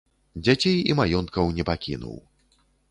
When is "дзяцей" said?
0.45-0.79